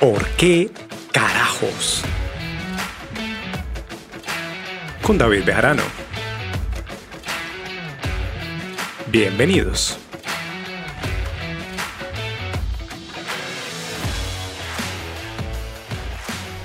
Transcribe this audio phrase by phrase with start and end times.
[0.00, 0.70] ¿Por qué
[1.10, 2.04] carajos?
[5.00, 5.84] Con David Bejarano.
[9.10, 9.98] Bienvenidos.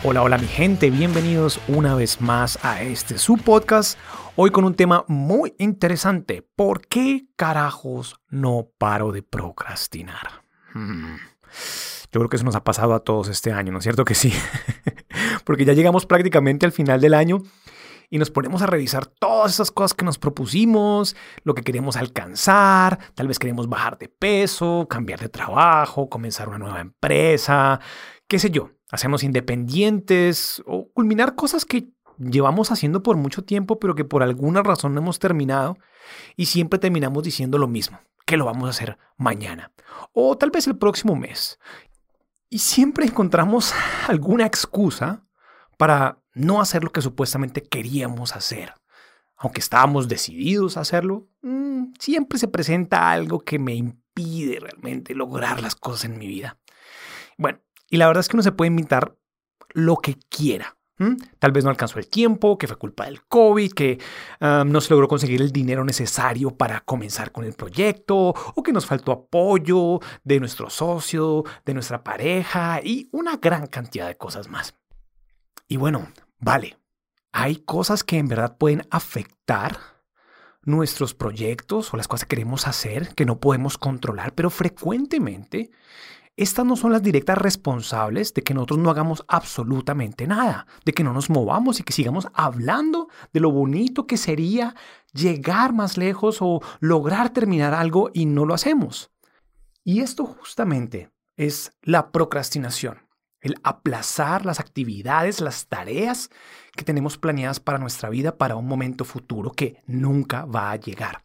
[0.04, 3.98] Hola, hola mi gente, bienvenidos una vez más a este su podcast.
[4.36, 6.46] Hoy con un tema muy interesante.
[6.58, 10.44] ¿Por qué carajos no paro de procrastinar?
[10.74, 11.16] Hmm.
[12.12, 14.16] Yo creo que eso nos ha pasado a todos este año, ¿no es cierto que
[14.16, 14.34] sí?
[15.46, 17.42] Porque ya llegamos prácticamente al final del año
[18.10, 23.00] y nos ponemos a revisar todas esas cosas que nos propusimos, lo que queremos alcanzar,
[23.16, 27.80] tal vez queremos bajar de peso, cambiar de trabajo, comenzar una nueva empresa,
[28.28, 33.96] qué sé yo, hacernos independientes o culminar cosas que llevamos haciendo por mucho tiempo, pero
[33.96, 35.78] que por alguna razón no hemos terminado
[36.36, 39.72] y siempre terminamos diciendo lo mismo, que lo vamos a hacer mañana
[40.14, 41.60] o tal vez el próximo mes.
[42.54, 43.74] Y siempre encontramos
[44.10, 45.26] alguna excusa
[45.78, 48.74] para no hacer lo que supuestamente queríamos hacer.
[49.38, 55.62] Aunque estábamos decididos a hacerlo, mm, siempre se presenta algo que me impide realmente lograr
[55.62, 56.60] las cosas en mi vida.
[57.38, 59.16] Bueno, y la verdad es que uno se puede inventar
[59.70, 60.78] lo que quiera.
[61.40, 64.00] Tal vez no alcanzó el tiempo, que fue culpa del COVID, que
[64.40, 68.86] no se logró conseguir el dinero necesario para comenzar con el proyecto, o que nos
[68.86, 74.76] faltó apoyo de nuestro socio, de nuestra pareja y una gran cantidad de cosas más.
[75.68, 76.08] Y bueno,
[76.40, 76.78] vale,
[77.32, 79.80] hay cosas que en verdad pueden afectar
[80.64, 85.72] nuestros proyectos o las cosas que queremos hacer que no podemos controlar, pero frecuentemente
[86.42, 91.04] estas no son las directas responsables de que nosotros no hagamos absolutamente nada, de que
[91.04, 94.76] no nos movamos y que sigamos hablando de lo bonito que sería
[95.14, 99.12] llegar más lejos o lograr terminar algo y no lo hacemos.
[99.84, 103.08] Y esto justamente es la procrastinación,
[103.40, 106.32] el aplazar las actividades, las tareas
[106.76, 111.24] que tenemos planeadas para nuestra vida para un momento futuro que nunca va a llegar.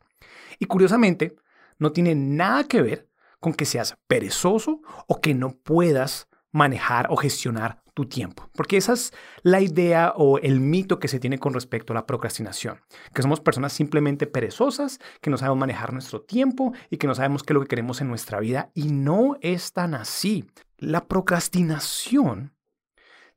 [0.59, 1.37] Y curiosamente,
[1.79, 3.09] no tiene nada que ver
[3.41, 8.51] con que seas perezoso o que no puedas manejar o gestionar tu tiempo.
[8.55, 12.07] Porque esa es la idea o el mito que se tiene con respecto a la
[12.07, 12.81] procrastinación.
[13.15, 17.43] Que somos personas simplemente perezosas, que no sabemos manejar nuestro tiempo y que no sabemos
[17.43, 18.71] qué es lo que queremos en nuestra vida.
[18.75, 20.45] Y no es tan así.
[20.77, 22.53] La procrastinación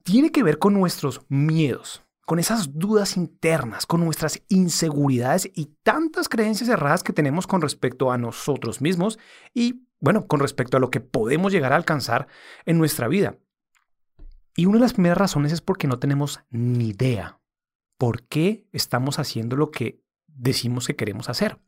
[0.03, 6.27] tiene que ver con nuestros miedos, con esas dudas internas, con nuestras inseguridades y tantas
[6.27, 9.19] creencias erradas que tenemos con respecto a nosotros mismos
[9.53, 12.27] y, bueno, con respecto a lo que podemos llegar a alcanzar
[12.65, 13.37] en nuestra vida.
[14.55, 17.39] Y una de las primeras razones es porque no tenemos ni idea
[17.97, 21.59] por qué estamos haciendo lo que decimos que queremos hacer.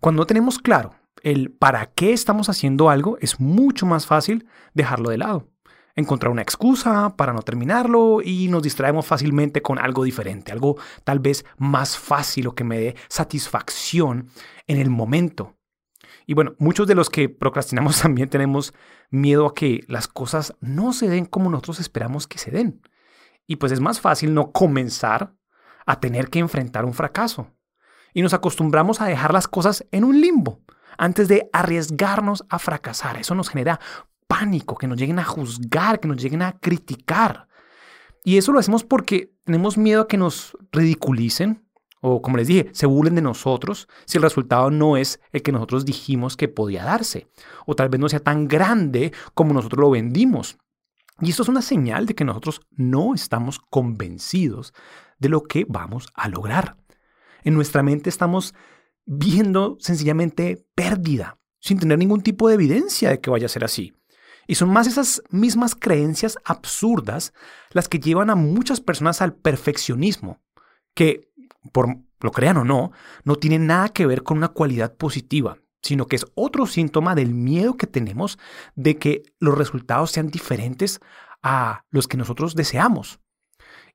[0.00, 5.10] Cuando no tenemos claro el para qué estamos haciendo algo, es mucho más fácil dejarlo
[5.10, 5.48] de lado
[5.98, 11.18] encontrar una excusa para no terminarlo y nos distraemos fácilmente con algo diferente, algo tal
[11.18, 14.28] vez más fácil o que me dé satisfacción
[14.68, 15.57] en el momento.
[16.26, 18.74] Y bueno, muchos de los que procrastinamos también tenemos
[19.10, 22.82] miedo a que las cosas no se den como nosotros esperamos que se den.
[23.46, 25.34] Y pues es más fácil no comenzar
[25.86, 27.50] a tener que enfrentar un fracaso.
[28.12, 30.60] Y nos acostumbramos a dejar las cosas en un limbo
[30.98, 33.16] antes de arriesgarnos a fracasar.
[33.16, 33.80] Eso nos genera
[34.26, 37.48] pánico, que nos lleguen a juzgar, que nos lleguen a criticar.
[38.24, 41.66] Y eso lo hacemos porque tenemos miedo a que nos ridiculicen
[42.00, 45.52] o, como les dije, se burlen de nosotros si el resultado no es el que
[45.52, 47.28] nosotros dijimos que podía darse.
[47.66, 50.58] O tal vez no sea tan grande como nosotros lo vendimos.
[51.20, 54.72] Y esto es una señal de que nosotros no estamos convencidos
[55.18, 56.76] de lo que vamos a lograr.
[57.42, 58.54] En nuestra mente estamos
[59.04, 63.94] viendo sencillamente pérdida, sin tener ningún tipo de evidencia de que vaya a ser así.
[64.46, 67.34] Y son más esas mismas creencias absurdas
[67.70, 70.40] las que llevan a muchas personas al perfeccionismo,
[70.94, 71.27] que,
[71.72, 72.92] por lo crean o no,
[73.24, 77.34] no tiene nada que ver con una cualidad positiva, sino que es otro síntoma del
[77.34, 78.38] miedo que tenemos
[78.74, 81.00] de que los resultados sean diferentes
[81.42, 83.20] a los que nosotros deseamos.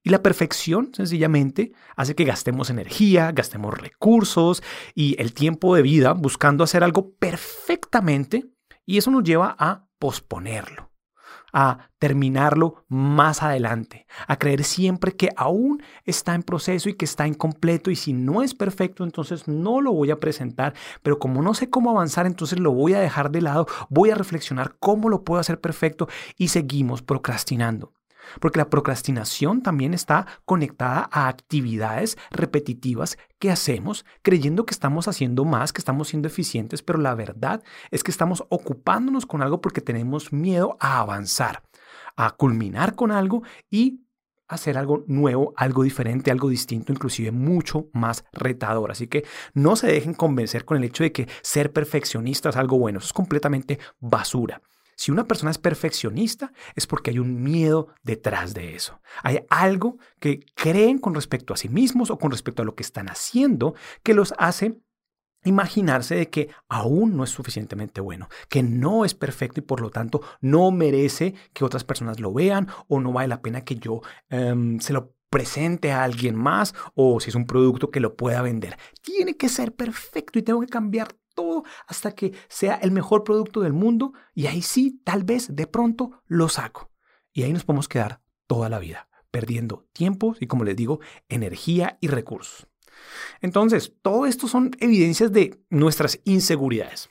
[0.06, 4.62] Y la perfección, sencillamente, hace que gastemos energía, gastemos recursos
[4.94, 8.52] y el tiempo de vida buscando hacer algo perfectamente,
[8.86, 10.92] y eso nos lleva a posponerlo,
[11.54, 17.28] a terminarlo más adelante, a creer siempre que aún está en proceso y que está
[17.28, 21.54] incompleto y si no es perfecto, entonces no lo voy a presentar, pero como no
[21.54, 25.24] sé cómo avanzar, entonces lo voy a dejar de lado, voy a reflexionar cómo lo
[25.24, 27.94] puedo hacer perfecto y seguimos procrastinando.
[28.40, 35.46] Porque la procrastinación también está conectada a actividades repetitivas que hacemos creyendo que estamos haciendo
[35.46, 39.82] más, que estamos siendo eficientes, pero la verdad es que estamos ocupándonos con algo porque
[39.82, 41.64] tenemos miedo a avanzar,
[42.16, 44.04] a culminar con algo y
[44.48, 48.92] hacer algo nuevo, algo diferente, algo distinto, inclusive mucho más retador.
[48.92, 52.78] Así que no se dejen convencer con el hecho de que ser perfeccionista es algo
[52.78, 53.00] bueno.
[53.00, 54.62] Es completamente basura.
[54.96, 59.02] Si una persona es perfeccionista es porque hay un miedo detrás de eso.
[59.22, 62.84] Hay algo que creen con respecto a sí mismos o con respecto a lo que
[62.84, 64.80] están haciendo que los hace
[65.46, 69.90] imaginarse de que aún no es suficientemente bueno, que no es perfecto y por lo
[69.90, 74.02] tanto no merece que otras personas lo vean o no vale la pena que yo
[74.30, 78.42] em, se lo presente a alguien más o si es un producto que lo pueda
[78.42, 78.78] vender.
[79.02, 83.62] Tiene que ser perfecto y tengo que cambiar todo hasta que sea el mejor producto
[83.62, 86.92] del mundo y ahí sí, tal vez de pronto lo saco.
[87.32, 91.00] Y ahí nos podemos quedar toda la vida, perdiendo tiempo y como les digo,
[91.30, 92.68] energía y recursos.
[93.42, 97.10] Entonces, todo esto son evidencias de nuestras inseguridades.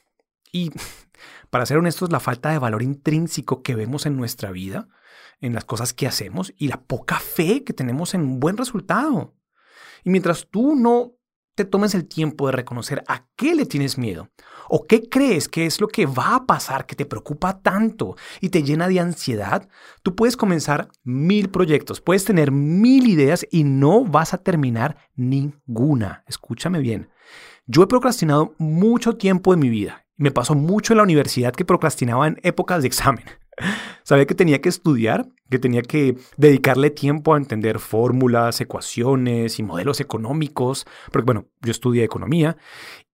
[0.52, 0.70] Y
[1.50, 4.88] para ser honestos, la falta de valor intrínseco que vemos en nuestra vida,
[5.40, 9.34] en las cosas que hacemos y la poca fe que tenemos en un buen resultado.
[10.04, 11.16] Y mientras tú no
[11.54, 14.28] te tomes el tiempo de reconocer a qué le tienes miedo
[14.68, 18.48] o qué crees que es lo que va a pasar que te preocupa tanto y
[18.48, 19.68] te llena de ansiedad,
[20.02, 26.24] tú puedes comenzar mil proyectos, puedes tener mil ideas y no vas a terminar ninguna.
[26.26, 27.10] Escúchame bien.
[27.66, 30.06] Yo he procrastinado mucho tiempo en mi vida.
[30.16, 33.24] Me pasó mucho en la universidad que procrastinaba en épocas de examen.
[34.02, 39.62] Sabía que tenía que estudiar, que tenía que dedicarle tiempo a entender fórmulas, ecuaciones y
[39.62, 42.56] modelos económicos, porque bueno, yo estudié economía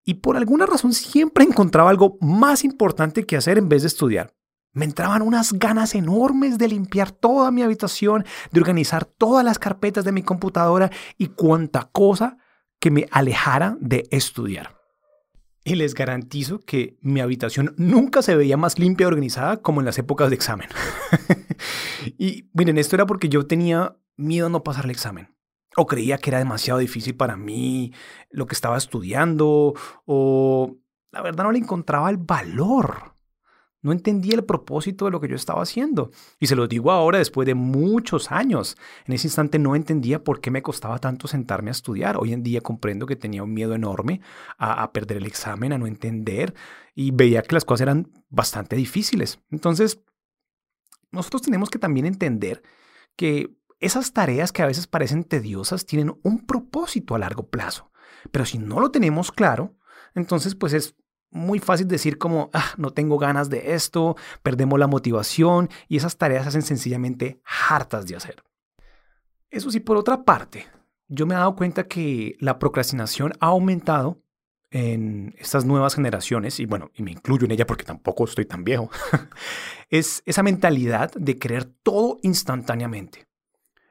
[0.04, 4.34] y por alguna razón siempre encontraba algo más importante que hacer en vez de estudiar.
[4.72, 10.04] Me entraban unas ganas enormes de limpiar toda mi habitación, de organizar todas las carpetas
[10.04, 12.38] de mi computadora y cuanta cosa
[12.78, 14.77] que me alejara de estudiar
[15.68, 19.86] y les garantizo que mi habitación nunca se veía más limpia y organizada como en
[19.86, 20.68] las épocas de examen.
[22.18, 25.34] y miren, esto era porque yo tenía miedo a no pasar el examen.
[25.76, 27.92] O creía que era demasiado difícil para mí
[28.30, 29.74] lo que estaba estudiando,
[30.06, 30.76] o
[31.12, 33.17] la verdad no le encontraba el valor.
[33.80, 36.10] No entendía el propósito de lo que yo estaba haciendo.
[36.40, 38.76] Y se lo digo ahora después de muchos años.
[39.06, 42.16] En ese instante no entendía por qué me costaba tanto sentarme a estudiar.
[42.16, 44.20] Hoy en día comprendo que tenía un miedo enorme
[44.58, 46.54] a, perder el examen, a no entender.
[46.94, 49.40] Y veía que las cosas eran bastante difíciles.
[49.50, 50.00] Entonces,
[51.12, 52.62] nosotros tenemos que también entender
[53.16, 57.92] que esas tareas que a veces parecen tediosas tienen un propósito a largo plazo.
[58.32, 59.76] Pero si no lo tenemos claro,
[60.14, 60.96] entonces pues es
[61.30, 66.16] muy fácil decir como, ah, no tengo ganas de esto, perdemos la motivación y esas
[66.16, 68.42] tareas se hacen sencillamente hartas de hacer.
[69.50, 70.66] Eso sí, por otra parte,
[71.08, 74.22] yo me he dado cuenta que la procrastinación ha aumentado
[74.70, 78.64] en estas nuevas generaciones, y bueno, y me incluyo en ella porque tampoco estoy tan
[78.64, 78.90] viejo,
[79.88, 83.26] es esa mentalidad de querer todo instantáneamente.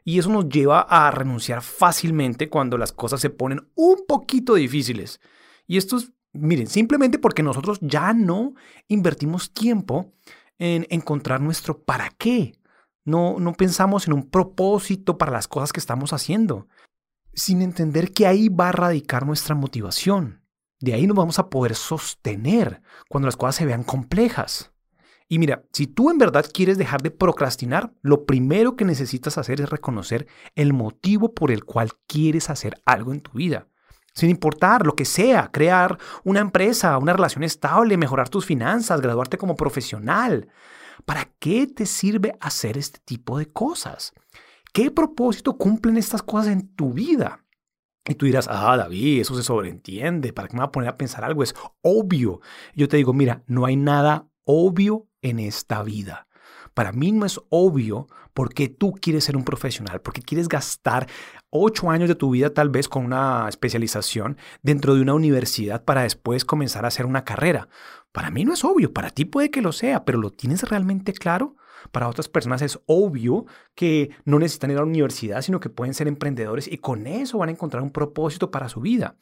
[0.03, 5.19] Y eso nos lleva a renunciar fácilmente cuando las cosas se ponen un poquito difíciles.
[5.65, 8.53] Y esto es Miren, simplemente porque nosotros ya no
[8.87, 10.13] invertimos tiempo
[10.59, 12.59] en encontrar nuestro para qué.
[13.05, 16.67] No, no pensamos en un propósito para las cosas que estamos haciendo,
[17.33, 20.43] sin entender que ahí va a radicar nuestra motivación.
[20.79, 24.71] De ahí nos vamos a poder sostener cuando las cosas se vean complejas.
[25.29, 29.59] Y mira, si tú en verdad quieres dejar de procrastinar, lo primero que necesitas hacer
[29.59, 33.67] es reconocer el motivo por el cual quieres hacer algo en tu vida
[34.17, 39.37] sin importar lo que sea, crear una empresa, una relación estable, mejorar tus finanzas, graduarte
[39.37, 40.49] como profesional.
[41.05, 44.13] ¿Para qué te sirve hacer este tipo de cosas?
[44.73, 47.45] ¿Qué propósito cumplen estas cosas en tu vida?
[48.07, 50.97] Y tú dirás, ah, David, eso se sobreentiende, ¿para qué me voy a poner a
[50.97, 51.43] pensar algo?
[51.43, 52.41] Es obvio.
[52.73, 56.26] Yo te digo, mira, no hay nada obvio en esta vida.
[56.77, 58.05] Para mí no es obvio
[58.35, 61.07] por qué tú quieres ser un profesional, porque quieres gastar
[61.49, 66.03] ocho años de tu vida tal vez con una especialización dentro de una universidad para
[66.03, 67.67] después comenzar a hacer una carrera.
[68.11, 71.13] Para mí no es obvio, para ti puede que lo sea, pero ¿lo tienes realmente
[71.13, 71.55] claro?
[71.91, 75.95] Para otras personas es obvio que no necesitan ir a la universidad, sino que pueden
[75.95, 79.15] ser emprendedores y con eso van a encontrar un propósito para su vida.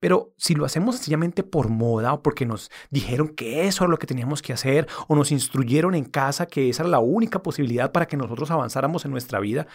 [0.00, 3.98] Pero si lo hacemos sencillamente por moda o porque nos dijeron que eso era lo
[3.98, 7.90] que teníamos que hacer o nos instruyeron en casa que esa era la única posibilidad
[7.90, 9.66] para que nosotros avanzáramos en nuestra vida,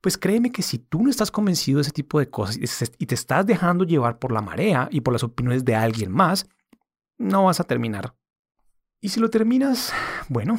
[0.00, 3.14] pues créeme que si tú no estás convencido de ese tipo de cosas y te
[3.14, 6.46] estás dejando llevar por la marea y por las opiniones de alguien más,
[7.18, 8.14] no vas a terminar.
[9.02, 9.92] Y si lo terminas,
[10.28, 10.58] bueno,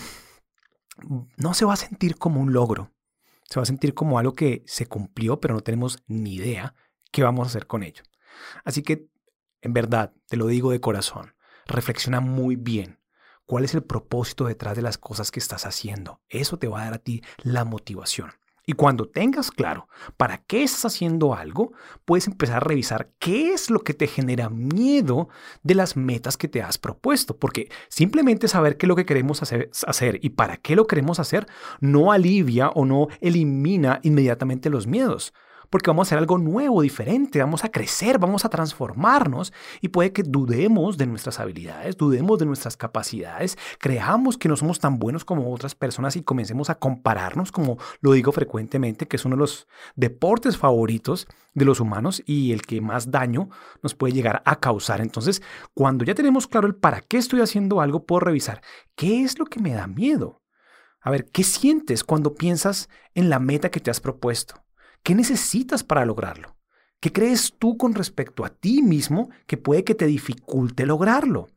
[1.37, 2.91] no se va a sentir como un logro.
[3.49, 6.75] Se va a sentir como algo que se cumplió, pero no tenemos ni idea
[7.11, 8.03] qué vamos a hacer con ello.
[8.63, 9.07] Así que,
[9.61, 11.35] en verdad, te lo digo de corazón,
[11.67, 13.01] reflexiona muy bien
[13.51, 16.21] ¿Cuál es el propósito detrás de las cosas que estás haciendo?
[16.29, 18.31] Eso te va a dar a ti la motivación.
[18.65, 21.73] Y cuando tengas claro para qué estás haciendo algo,
[22.05, 25.27] puedes empezar a revisar qué es lo que te genera miedo
[25.63, 27.37] de las metas que te has propuesto.
[27.39, 31.45] Porque simplemente saber qué es lo que queremos hacer, y para qué lo queremos hacer
[31.81, 35.33] no alivia o no elimina inmediatamente los miedos
[35.71, 40.11] porque vamos a hacer algo nuevo, diferente, vamos a crecer, vamos a transformarnos y puede
[40.11, 45.25] que dudemos de nuestras habilidades, dudemos de nuestras capacidades, creamos que no somos tan buenos
[45.25, 49.39] como otras personas y comencemos a compararnos, como lo digo frecuentemente, que es uno de
[49.39, 53.49] los deportes favoritos de los humanos y el que más daño
[53.81, 54.99] nos puede llegar a causar.
[54.99, 55.41] Entonces,
[55.73, 58.61] cuando ya tenemos claro el para qué estoy haciendo algo, puedo revisar
[58.95, 60.41] qué es lo que me da miedo.
[60.99, 64.60] A ver, ¿qué sientes cuando piensas en la meta que te has propuesto?
[65.03, 66.57] ¿Qué necesitas para lograrlo?
[66.99, 71.47] ¿Qué crees tú con respecto a ti mismo que puede que te dificulte lograrlo?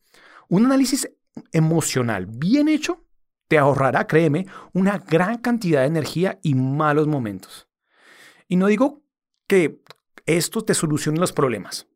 [0.49, 1.11] Un análisis
[1.53, 3.05] emocional bien hecho
[3.49, 7.69] te ahorrará, créeme, una gran cantidad de energía y malos momentos.
[8.49, 9.03] Y no digo
[9.47, 9.83] que
[10.25, 11.87] esto te solucione los problemas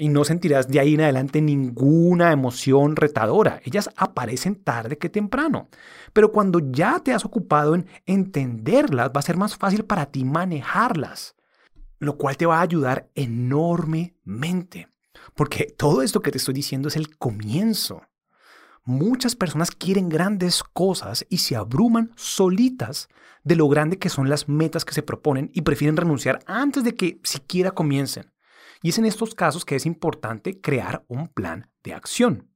[0.00, 3.60] y no sentirás de ahí en adelante ninguna emoción retadora.
[3.64, 5.68] Ellas aparecen tarde que temprano.
[6.14, 10.24] Pero cuando ya te has ocupado en entenderlas, va a ser más fácil para ti
[10.24, 11.36] manejarlas,
[11.98, 14.88] lo cual te va a ayudar enormemente.
[15.34, 18.00] Porque todo esto que te estoy diciendo es el comienzo.
[18.82, 23.10] Muchas personas quieren grandes cosas y se abruman solitas
[23.44, 26.94] de lo grande que son las metas que se proponen y prefieren renunciar antes de
[26.94, 28.32] que siquiera comiencen.
[28.82, 32.50] Y es en estos casos que es importante crear un plan de acción.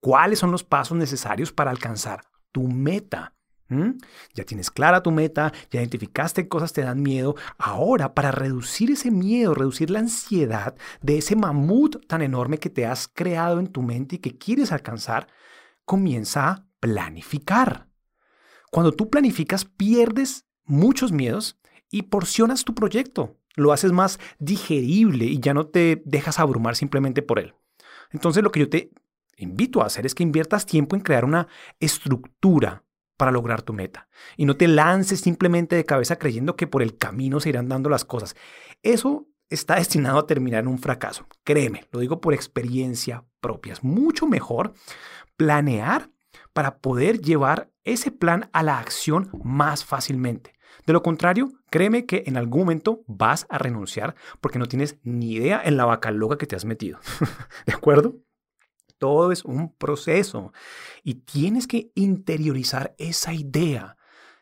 [0.00, 3.34] ¿Cuáles son los pasos necesarios para alcanzar tu meta?
[3.68, 3.98] ¿Mm?
[4.34, 7.36] Ya tienes clara tu meta, ya identificaste cosas te dan miedo.
[7.58, 12.86] Ahora, para reducir ese miedo, reducir la ansiedad de ese mamut tan enorme que te
[12.86, 15.28] has creado en tu mente y que quieres alcanzar,
[15.84, 17.88] comienza a planificar.
[18.70, 21.58] Cuando tú planificas, pierdes muchos miedos
[21.90, 27.22] y porcionas tu proyecto lo haces más digerible y ya no te dejas abrumar simplemente
[27.22, 27.54] por él.
[28.10, 28.90] Entonces lo que yo te
[29.36, 32.84] invito a hacer es que inviertas tiempo en crear una estructura
[33.16, 36.96] para lograr tu meta y no te lances simplemente de cabeza creyendo que por el
[36.96, 38.34] camino se irán dando las cosas.
[38.82, 41.26] Eso está destinado a terminar en un fracaso.
[41.44, 43.74] Créeme, lo digo por experiencia propia.
[43.74, 44.72] Es mucho mejor
[45.36, 46.10] planear
[46.52, 50.54] para poder llevar ese plan a la acción más fácilmente.
[50.86, 55.32] De lo contrario, créeme que en algún momento vas a renunciar porque no tienes ni
[55.32, 56.98] idea en la vaca loca que te has metido.
[57.66, 58.16] ¿De acuerdo?
[58.98, 60.52] Todo es un proceso
[61.02, 63.96] y tienes que interiorizar esa idea.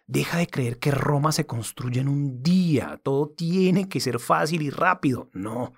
[0.07, 2.99] Deja de creer que Roma se construye en un día.
[3.05, 5.31] Todo tiene que ser fácil y rápido.
[5.33, 5.75] No.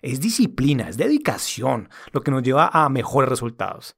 [0.00, 3.96] Es disciplina, es dedicación lo que nos lleva a mejores resultados.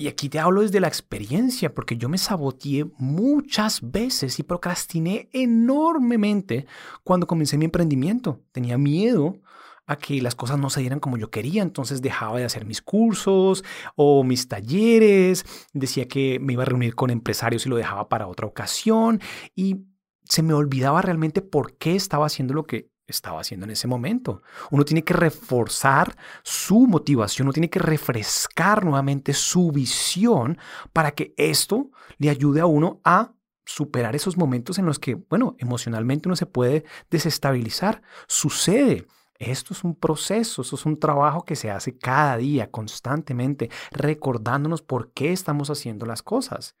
[0.00, 5.28] Y aquí te hablo desde la experiencia, porque yo me saboteé muchas veces y procrastiné
[5.32, 6.66] enormemente
[7.02, 8.40] cuando comencé mi emprendimiento.
[8.52, 9.40] Tenía miedo
[9.88, 12.80] a que las cosas no se dieran como yo quería, entonces dejaba de hacer mis
[12.80, 13.64] cursos
[13.96, 18.28] o mis talleres, decía que me iba a reunir con empresarios y lo dejaba para
[18.28, 19.20] otra ocasión
[19.56, 19.78] y
[20.22, 24.42] se me olvidaba realmente por qué estaba haciendo lo que estaba haciendo en ese momento.
[24.70, 30.58] Uno tiene que reforzar su motivación, uno tiene que refrescar nuevamente su visión
[30.92, 33.32] para que esto le ayude a uno a
[33.64, 38.02] superar esos momentos en los que, bueno, emocionalmente uno se puede desestabilizar.
[38.26, 39.06] Sucede.
[39.38, 44.82] Esto es un proceso, esto es un trabajo que se hace cada día, constantemente, recordándonos
[44.82, 46.74] por qué estamos haciendo las cosas.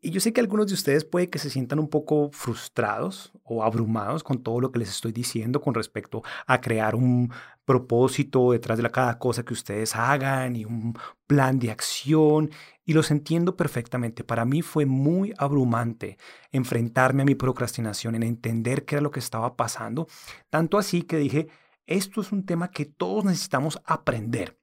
[0.00, 3.64] Y yo sé que algunos de ustedes puede que se sientan un poco frustrados o
[3.64, 7.32] abrumados con todo lo que les estoy diciendo con respecto a crear un
[7.64, 12.50] propósito detrás de cada cosa que ustedes hagan y un plan de acción.
[12.84, 14.24] Y los entiendo perfectamente.
[14.24, 16.16] Para mí fue muy abrumante
[16.52, 20.06] enfrentarme a mi procrastinación, en entender qué era lo que estaba pasando.
[20.48, 21.48] Tanto así que dije,
[21.86, 24.57] esto es un tema que todos necesitamos aprender.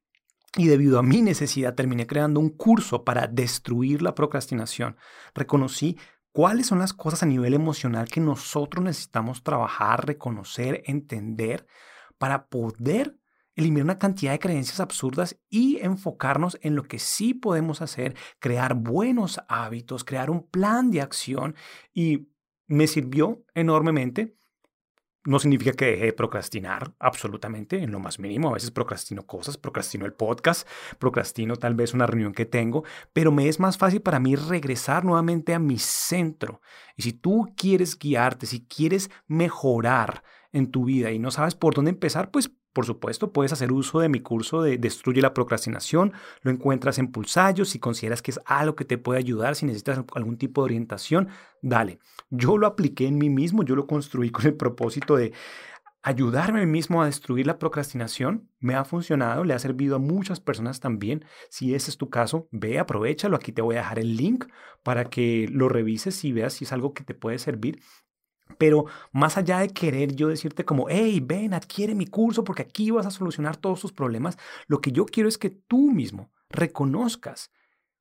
[0.58, 4.96] Y debido a mi necesidad terminé creando un curso para destruir la procrastinación.
[5.34, 5.98] Reconocí
[6.32, 11.68] cuáles son las cosas a nivel emocional que nosotros necesitamos trabajar, reconocer, entender
[12.18, 13.18] para poder
[13.56, 18.76] eliminar una cantidad de creencias absurdas y enfocarnos en lo que sí podemos hacer, crear
[18.76, 21.56] buenos hábitos, crear un plan de acción
[21.94, 22.28] y
[22.68, 24.36] me sirvió enormemente
[25.26, 28.50] no significa que deje de procrastinar absolutamente, en lo más mínimo.
[28.50, 30.68] A veces procrastino cosas, procrastino el podcast,
[31.00, 35.04] procrastino tal vez una reunión que tengo, pero me es más fácil para mí regresar
[35.04, 36.62] nuevamente a mi centro.
[36.96, 41.74] Y si tú quieres guiarte, si quieres mejorar en tu vida y no sabes por
[41.74, 46.12] dónde empezar, pues Por supuesto, puedes hacer uso de mi curso de Destruye la procrastinación.
[46.42, 47.64] Lo encuentras en Pulsallo.
[47.64, 51.30] Si consideras que es algo que te puede ayudar, si necesitas algún tipo de orientación,
[51.62, 52.00] dale.
[52.32, 55.32] Yo lo apliqué en mí mismo, yo lo construí con el propósito de
[56.04, 58.50] ayudarme a mí mismo a destruir la procrastinación.
[58.60, 61.24] Me ha funcionado, le ha servido a muchas personas también.
[61.50, 63.38] Si ese es tu caso, ve, aprovechalo.
[63.38, 64.48] Aquí te voy a dejar el link
[64.84, 67.80] para que lo revises y veas si es algo que te puede servir.
[68.58, 72.92] Pero más allá de querer yo decirte como, hey, ven, adquiere mi curso porque aquí
[72.92, 74.38] vas a solucionar todos tus problemas,
[74.68, 77.52] lo que yo quiero es que tú mismo reconozcas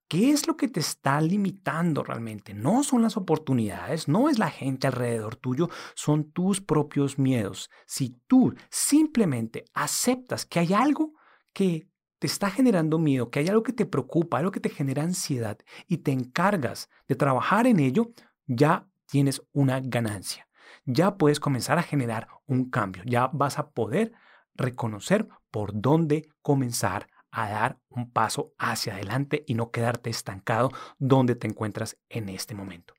[0.08, 2.54] qué es lo que te está limitando realmente.
[2.54, 7.70] No son las oportunidades, no es la gente alrededor tuyo, son tus propios miedos.
[7.86, 11.14] Si tú simplemente aceptas que hay algo
[11.52, 15.02] que te está generando miedo, que hay algo que te preocupa, algo que te genera
[15.02, 15.58] ansiedad
[15.88, 18.12] y te encargas de trabajar en ello,
[18.46, 20.48] ya tienes una ganancia.
[20.86, 23.04] Ya puedes comenzar a generar un cambio.
[23.06, 24.10] Ya vas a poder
[24.56, 31.36] reconocer por dónde comenzar a dar un paso hacia adelante y no quedarte estancado donde
[31.36, 32.94] te encuentras en este momento.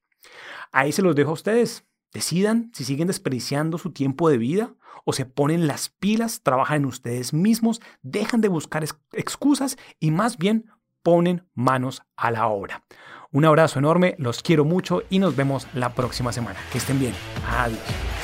[0.72, 1.86] Ahí se los dejo a ustedes.
[2.14, 6.86] Decidan si siguen desperdiciando su tiempo de vida o se ponen las pilas, trabajan en
[6.86, 10.72] ustedes mismos, dejan de buscar excusas y más bien
[11.04, 12.86] ponen manos a la obra.
[13.36, 16.58] Un abrazo enorme, los quiero mucho y nos vemos la próxima semana.
[16.72, 17.14] Que estén bien.
[17.46, 18.15] Adiós.